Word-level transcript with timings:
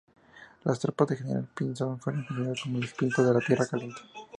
Las 0.63 0.79
tropas 0.79 1.09
del 1.09 1.17
general 1.19 1.47
Pinzón 1.55 1.99
fueron 1.99 2.23
conocidos 2.25 2.61
como 2.63 2.79
los 2.79 2.91
"Pintos 2.95 3.23
de 3.35 3.39
Tierra 3.45 3.67
Caliente". 3.67 4.01